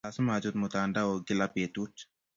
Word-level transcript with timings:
Lasima 0.03 0.35
achut 0.35 0.55
mtandao 0.55 1.19
kila 1.19 1.47
petut 1.47 1.93